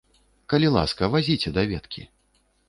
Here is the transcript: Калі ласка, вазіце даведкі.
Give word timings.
Калі 0.53 0.71
ласка, 0.77 1.09
вазіце 1.17 1.53
даведкі. 1.59 2.07